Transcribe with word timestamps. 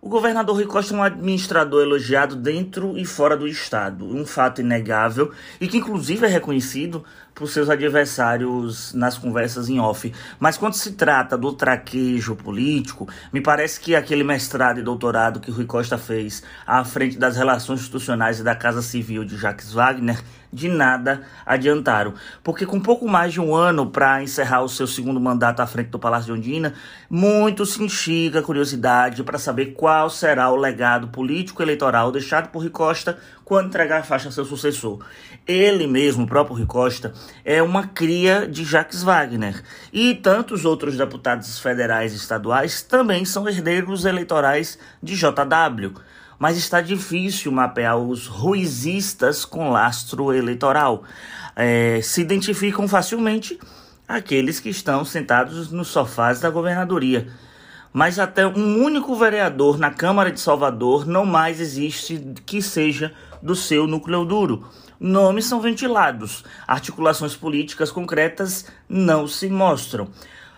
O 0.00 0.08
governador 0.08 0.54
Rui 0.54 0.64
Costa 0.64 0.94
é 0.94 0.96
um 0.96 1.02
administrador 1.02 1.82
elogiado 1.82 2.36
dentro 2.36 2.96
e 2.96 3.04
fora 3.04 3.36
do 3.36 3.48
estado, 3.48 4.04
um 4.04 4.24
fato 4.24 4.60
inegável 4.60 5.32
e 5.60 5.66
que 5.66 5.78
inclusive 5.78 6.24
é 6.24 6.28
reconhecido 6.28 7.04
por 7.34 7.48
seus 7.48 7.68
adversários 7.68 8.94
nas 8.94 9.18
conversas 9.18 9.68
em 9.68 9.80
off. 9.80 10.12
Mas 10.38 10.56
quando 10.56 10.74
se 10.74 10.92
trata 10.92 11.36
do 11.36 11.52
traquejo 11.52 12.36
político, 12.36 13.08
me 13.32 13.40
parece 13.40 13.80
que 13.80 13.96
aquele 13.96 14.22
mestrado 14.22 14.78
e 14.78 14.84
doutorado 14.84 15.40
que 15.40 15.50
Rui 15.50 15.64
Costa 15.64 15.98
fez 15.98 16.44
à 16.64 16.84
frente 16.84 17.18
das 17.18 17.36
relações 17.36 17.80
institucionais 17.80 18.38
e 18.38 18.44
da 18.44 18.54
Casa 18.54 18.82
Civil 18.82 19.24
de 19.24 19.36
Jacques 19.36 19.72
Wagner 19.72 20.22
de 20.52 20.68
nada 20.68 21.22
adiantaram. 21.44 22.14
Porque 22.42 22.64
com 22.64 22.80
pouco 22.80 23.06
mais 23.06 23.32
de 23.32 23.40
um 23.40 23.54
ano 23.54 23.90
para 23.90 24.22
encerrar 24.22 24.62
o 24.62 24.68
seu 24.68 24.86
segundo 24.86 25.20
mandato 25.20 25.60
à 25.60 25.66
frente 25.66 25.90
do 25.90 25.98
Palácio 25.98 26.32
de 26.32 26.40
Ondina, 26.40 26.74
muito 27.08 27.66
se 27.66 27.82
instiga 27.82 28.40
a 28.40 28.42
curiosidade 28.42 29.22
para 29.22 29.38
saber 29.38 29.74
qual 29.74 29.87
será 30.10 30.50
o 30.50 30.56
legado 30.56 31.08
político 31.08 31.62
eleitoral 31.62 32.12
deixado 32.12 32.48
por 32.50 32.60
Rui 32.60 32.70
Costa 32.70 33.18
quando 33.44 33.68
entregar 33.68 34.00
a 34.00 34.02
faixa 34.02 34.28
a 34.28 34.32
seu 34.32 34.44
sucessor. 34.44 35.04
Ele 35.46 35.86
mesmo, 35.86 36.24
o 36.24 36.26
próprio 36.26 36.56
Rui 36.56 36.66
Costa, 36.66 37.12
é 37.44 37.62
uma 37.62 37.86
cria 37.86 38.46
de 38.46 38.64
Jacques 38.64 39.02
Wagner. 39.02 39.62
E 39.92 40.14
tantos 40.14 40.64
outros 40.64 40.96
deputados 40.96 41.58
federais 41.58 42.12
e 42.12 42.16
estaduais 42.16 42.82
também 42.82 43.24
são 43.24 43.48
herdeiros 43.48 44.04
eleitorais 44.04 44.78
de 45.02 45.16
JW 45.16 45.98
mas 46.38 46.56
está 46.56 46.80
difícil 46.80 47.50
mapear 47.50 47.98
os 47.98 48.26
ruizistas 48.26 49.44
com 49.44 49.70
lastro 49.70 50.32
eleitoral. 50.32 51.02
É, 51.56 52.00
se 52.00 52.20
identificam 52.20 52.86
facilmente 52.86 53.58
aqueles 54.06 54.60
que 54.60 54.70
estão 54.70 55.04
sentados 55.04 55.70
nos 55.70 55.88
sofás 55.88 56.40
da 56.40 56.48
governadoria. 56.48 57.26
Mas 57.92 58.18
até 58.18 58.46
um 58.46 58.82
único 58.82 59.14
vereador 59.14 59.78
na 59.78 59.90
Câmara 59.90 60.30
de 60.30 60.40
Salvador 60.40 61.06
não 61.06 61.24
mais 61.24 61.60
existe 61.60 62.34
que 62.44 62.60
seja 62.60 63.12
do 63.42 63.54
seu 63.54 63.86
núcleo 63.86 64.24
duro. 64.24 64.68
Nomes 65.00 65.46
são 65.46 65.60
ventilados, 65.60 66.44
articulações 66.66 67.36
políticas 67.36 67.90
concretas 67.90 68.66
não 68.88 69.26
se 69.26 69.48
mostram. 69.48 70.08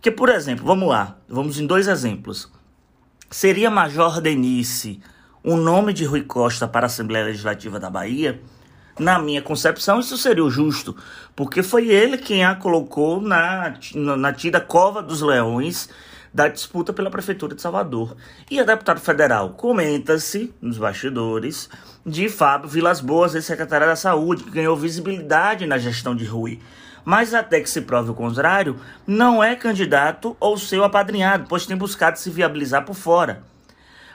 Que, 0.00 0.10
por 0.10 0.28
exemplo, 0.28 0.64
vamos 0.64 0.88
lá, 0.88 1.16
vamos 1.28 1.60
em 1.60 1.66
dois 1.66 1.86
exemplos. 1.86 2.50
Seria 3.30 3.70
Major 3.70 4.20
Denise 4.20 5.00
o 5.44 5.56
nome 5.56 5.92
de 5.92 6.04
Rui 6.04 6.22
Costa 6.22 6.68
para 6.68 6.86
a 6.86 6.88
Assembleia 6.88 7.24
Legislativa 7.24 7.80
da 7.80 7.90
Bahia, 7.90 8.40
na 8.98 9.18
minha 9.18 9.42
concepção, 9.42 9.98
isso 9.98 10.16
seria 10.16 10.44
o 10.44 10.50
justo, 10.50 10.94
porque 11.34 11.62
foi 11.62 11.88
ele 11.88 12.18
quem 12.18 12.44
a 12.44 12.54
colocou 12.54 13.20
na, 13.20 13.74
na 13.94 14.32
tida 14.32 14.60
Cova 14.60 15.02
dos 15.02 15.20
Leões 15.22 15.88
da 16.32 16.48
disputa 16.48 16.92
pela 16.92 17.10
Prefeitura 17.10 17.54
de 17.54 17.62
Salvador. 17.62 18.16
E 18.50 18.58
a 18.58 18.64
deputada 18.64 19.00
federal 19.00 19.50
comenta-se 19.50 20.52
nos 20.60 20.78
bastidores 20.78 21.68
de 22.04 22.28
Fábio 22.28 22.68
Vilas 22.68 23.00
Boas, 23.00 23.34
ex-secretário 23.34 23.86
da 23.86 23.96
Saúde, 23.96 24.44
que 24.44 24.50
ganhou 24.50 24.76
visibilidade 24.76 25.66
na 25.66 25.78
gestão 25.78 26.14
de 26.14 26.24
Rui. 26.24 26.58
Mas 27.04 27.34
até 27.34 27.60
que 27.60 27.68
se 27.68 27.80
prove 27.82 28.10
o 28.10 28.14
contrário, 28.14 28.78
não 29.06 29.42
é 29.42 29.56
candidato 29.56 30.36
ou 30.38 30.56
seu 30.56 30.84
apadrinhado, 30.84 31.46
pois 31.48 31.66
tem 31.66 31.76
buscado 31.76 32.18
se 32.18 32.30
viabilizar 32.30 32.84
por 32.84 32.94
fora 32.94 33.42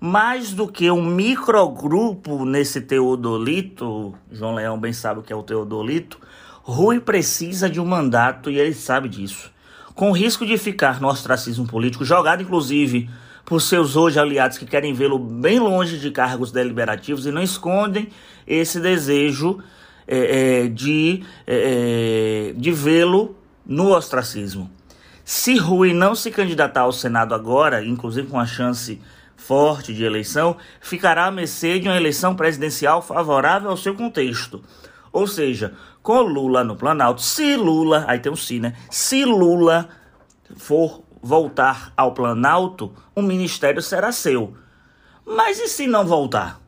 mais 0.00 0.54
do 0.54 0.66
que 0.66 0.90
um 0.90 1.04
microgrupo 1.04 2.46
nesse 2.46 2.80
teodolito, 2.80 4.14
João 4.32 4.54
Leão 4.54 4.80
bem 4.80 4.94
sabe 4.94 5.20
o 5.20 5.22
que 5.22 5.30
é 5.30 5.36
o 5.36 5.42
teodolito, 5.42 6.18
Rui 6.62 7.00
precisa 7.00 7.68
de 7.68 7.78
um 7.78 7.84
mandato 7.84 8.50
e 8.50 8.58
ele 8.58 8.72
sabe 8.72 9.08
disso. 9.10 9.52
Com 10.00 10.12
risco 10.12 10.46
de 10.46 10.56
ficar 10.56 10.98
no 10.98 11.08
ostracismo 11.08 11.66
político, 11.66 12.06
jogado 12.06 12.42
inclusive 12.42 13.10
por 13.44 13.60
seus 13.60 13.96
hoje 13.96 14.18
aliados 14.18 14.56
que 14.56 14.64
querem 14.64 14.94
vê-lo 14.94 15.18
bem 15.18 15.58
longe 15.58 15.98
de 15.98 16.10
cargos 16.10 16.50
deliberativos 16.50 17.26
e 17.26 17.30
não 17.30 17.42
escondem 17.42 18.08
esse 18.46 18.80
desejo 18.80 19.58
é, 20.08 20.62
é, 20.62 20.68
de, 20.68 21.22
é, 21.46 22.48
é 22.48 22.52
de 22.56 22.72
vê-lo 22.72 23.36
no 23.66 23.94
ostracismo. 23.94 24.70
Se 25.22 25.58
Rui 25.58 25.92
não 25.92 26.14
se 26.14 26.30
candidatar 26.30 26.80
ao 26.80 26.92
Senado 26.92 27.34
agora, 27.34 27.84
inclusive 27.84 28.26
com 28.26 28.40
a 28.40 28.46
chance 28.46 28.98
forte 29.36 29.92
de 29.92 30.02
eleição 30.02 30.56
ficará 30.80 31.26
à 31.26 31.30
mercê 31.30 31.78
de 31.78 31.88
uma 31.88 31.96
eleição 31.98 32.34
presidencial 32.34 33.02
favorável 33.02 33.68
ao 33.68 33.76
seu 33.76 33.94
contexto. 33.94 34.62
Ou 35.12 35.26
seja, 35.26 35.74
com 36.02 36.20
Lula 36.20 36.64
no 36.64 36.76
Planalto, 36.76 37.20
se 37.20 37.56
Lula, 37.56 38.04
aí 38.08 38.18
tem 38.18 38.32
um 38.32 38.36
si, 38.36 38.58
né? 38.58 38.74
Se 38.90 39.24
Lula 39.24 39.88
for 40.56 41.02
voltar 41.22 41.92
ao 41.96 42.12
Planalto, 42.12 42.92
o 43.14 43.22
ministério 43.22 43.82
será 43.82 44.10
seu. 44.12 44.54
Mas 45.24 45.58
e 45.60 45.68
se 45.68 45.86
não 45.86 46.06
voltar? 46.06 46.60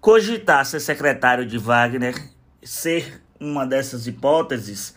Cogitar 0.00 0.66
ser 0.66 0.80
secretário 0.80 1.46
de 1.46 1.56
Wagner, 1.56 2.14
ser 2.62 3.22
uma 3.40 3.66
dessas 3.66 4.06
hipóteses, 4.06 4.94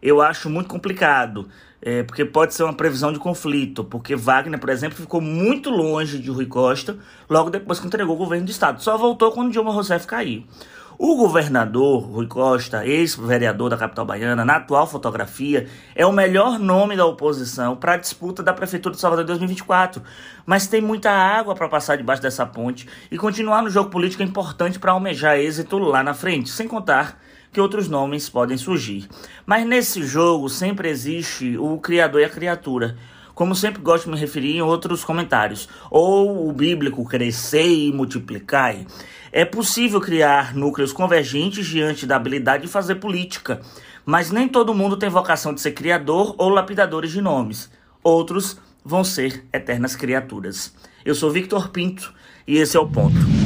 eu 0.00 0.22
acho 0.22 0.48
muito 0.48 0.68
complicado. 0.68 1.48
É, 1.80 2.02
porque 2.02 2.24
pode 2.24 2.54
ser 2.54 2.64
uma 2.64 2.74
previsão 2.74 3.12
de 3.12 3.20
conflito, 3.20 3.84
porque 3.84 4.16
Wagner, 4.16 4.58
por 4.58 4.68
exemplo, 4.68 4.98
ficou 4.98 5.20
muito 5.20 5.70
longe 5.70 6.18
de 6.18 6.28
Rui 6.28 6.46
Costa 6.46 6.98
logo 7.30 7.50
depois 7.50 7.78
que 7.78 7.86
entregou 7.86 8.16
o 8.16 8.18
governo 8.18 8.46
do 8.46 8.50
estado. 8.50 8.82
Só 8.82 8.98
voltou 8.98 9.30
quando 9.30 9.52
Dilma 9.52 9.70
Rousseff 9.70 10.04
caiu. 10.04 10.44
O 11.00 11.14
governador 11.14 12.02
Rui 12.02 12.26
Costa, 12.26 12.84
ex-vereador 12.84 13.70
da 13.70 13.76
capital 13.76 14.04
baiana, 14.04 14.44
na 14.44 14.56
atual 14.56 14.84
fotografia, 14.84 15.68
é 15.94 16.04
o 16.04 16.10
melhor 16.10 16.58
nome 16.58 16.96
da 16.96 17.06
oposição 17.06 17.76
para 17.76 17.92
a 17.92 17.96
disputa 17.96 18.42
da 18.42 18.52
Prefeitura 18.52 18.96
de 18.96 19.00
Salvador 19.00 19.22
em 19.22 19.28
2024. 19.28 20.02
Mas 20.44 20.66
tem 20.66 20.80
muita 20.80 21.08
água 21.08 21.54
para 21.54 21.68
passar 21.68 21.94
debaixo 21.94 22.20
dessa 22.20 22.44
ponte 22.44 22.88
e 23.12 23.16
continuar 23.16 23.62
no 23.62 23.70
jogo 23.70 23.90
político 23.90 24.24
é 24.24 24.26
importante 24.26 24.80
para 24.80 24.90
almejar 24.90 25.38
êxito 25.38 25.78
lá 25.78 26.02
na 26.02 26.14
frente, 26.14 26.50
sem 26.50 26.66
contar 26.66 27.16
que 27.52 27.60
outros 27.60 27.88
nomes 27.88 28.28
podem 28.28 28.56
surgir. 28.56 29.08
Mas 29.46 29.64
nesse 29.64 30.02
jogo 30.02 30.48
sempre 30.48 30.88
existe 30.88 31.56
o 31.58 31.78
criador 31.78 32.22
e 32.22 32.24
a 32.24 32.28
criatura. 32.28 32.96
Como 33.38 33.54
sempre 33.54 33.80
gosto 33.80 34.06
de 34.06 34.10
me 34.10 34.18
referir 34.18 34.56
em 34.56 34.62
outros 34.62 35.04
comentários, 35.04 35.68
ou 35.92 36.48
o 36.48 36.52
bíblico 36.52 37.04
crescer 37.04 37.68
e 37.68 37.92
multiplicar. 37.92 38.74
É 39.30 39.44
possível 39.44 40.00
criar 40.00 40.56
núcleos 40.56 40.92
convergentes 40.92 41.64
diante 41.64 42.04
da 42.04 42.16
habilidade 42.16 42.64
de 42.64 42.68
fazer 42.68 42.96
política, 42.96 43.60
mas 44.04 44.32
nem 44.32 44.48
todo 44.48 44.74
mundo 44.74 44.96
tem 44.96 45.08
vocação 45.08 45.54
de 45.54 45.60
ser 45.60 45.70
criador 45.70 46.34
ou 46.36 46.48
lapidadores 46.48 47.12
de 47.12 47.20
nomes. 47.20 47.70
Outros 48.02 48.58
vão 48.84 49.04
ser 49.04 49.44
eternas 49.52 49.94
criaturas. 49.94 50.74
Eu 51.04 51.14
sou 51.14 51.30
Victor 51.30 51.68
Pinto 51.68 52.12
e 52.44 52.56
esse 52.56 52.76
é 52.76 52.80
o 52.80 52.88
ponto. 52.88 53.37